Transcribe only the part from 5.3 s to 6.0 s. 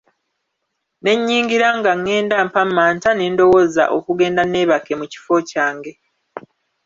kyange.